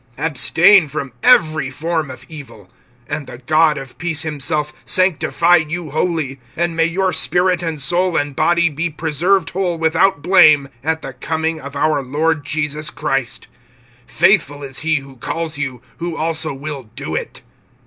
[0.17, 2.71] (22)Abstain from every form of evil.
[3.11, 8.17] (23)And the God of peace himself sanctify you wholly; and may your spirit and soul
[8.17, 13.47] and body be preserved whole without blame at the coming of our Lord Jesus Christ.
[14.07, 17.43] (24)Faithful is he who calls you, who also will do it.